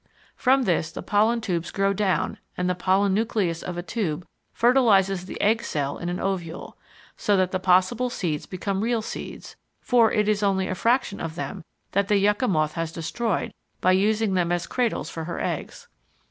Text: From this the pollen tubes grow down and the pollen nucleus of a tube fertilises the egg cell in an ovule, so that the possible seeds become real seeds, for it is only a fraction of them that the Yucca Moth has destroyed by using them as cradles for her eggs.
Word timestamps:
From 0.35 0.63
this 0.63 0.91
the 0.91 1.03
pollen 1.03 1.41
tubes 1.41 1.69
grow 1.69 1.93
down 1.93 2.39
and 2.57 2.67
the 2.67 2.73
pollen 2.73 3.13
nucleus 3.13 3.61
of 3.61 3.77
a 3.77 3.83
tube 3.83 4.25
fertilises 4.51 5.27
the 5.27 5.39
egg 5.39 5.61
cell 5.61 5.99
in 5.99 6.09
an 6.09 6.19
ovule, 6.19 6.75
so 7.15 7.37
that 7.37 7.51
the 7.51 7.59
possible 7.59 8.09
seeds 8.09 8.47
become 8.47 8.81
real 8.81 9.03
seeds, 9.03 9.57
for 9.79 10.11
it 10.11 10.27
is 10.27 10.41
only 10.41 10.67
a 10.67 10.73
fraction 10.73 11.21
of 11.21 11.35
them 11.35 11.63
that 11.91 12.07
the 12.07 12.17
Yucca 12.17 12.47
Moth 12.47 12.73
has 12.73 12.91
destroyed 12.91 13.53
by 13.79 13.91
using 13.91 14.33
them 14.33 14.51
as 14.51 14.65
cradles 14.65 15.11
for 15.11 15.25
her 15.25 15.39
eggs. 15.39 15.87